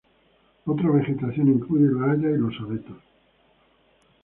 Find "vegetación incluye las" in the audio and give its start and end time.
0.89-2.09